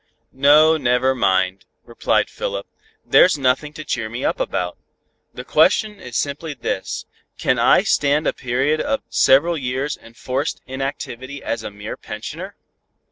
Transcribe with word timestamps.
"No, 0.33 0.77
never 0.77 1.13
mind," 1.13 1.65
replied 1.85 2.27
Philip. 2.27 2.65
"There's 3.05 3.37
nothing 3.37 3.71
to 3.73 3.85
cheer 3.85 4.09
me 4.09 4.25
up 4.25 4.39
about. 4.39 4.79
The 5.35 5.43
question 5.45 5.99
is 5.99 6.17
simply 6.17 6.55
this: 6.55 7.05
Can 7.37 7.59
I 7.59 7.83
stand 7.83 8.25
a 8.25 8.33
period 8.33 8.81
of 8.81 9.03
several 9.09 9.55
years' 9.55 9.97
enforced 9.97 10.59
inactivity 10.65 11.43
as 11.43 11.61
a 11.61 11.69
mere 11.69 11.97
pensioner?" 11.97 12.55